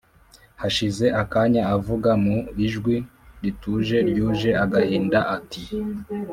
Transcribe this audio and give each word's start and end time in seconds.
hashize 0.61 1.05
akanya 1.21 1.61
avuga 1.75 2.09
mu 2.23 2.37
ijwi 2.65 2.95
rituje 3.43 3.97
ryuje 4.09 4.49
agahinda 4.63 5.19
ati: 5.37 5.61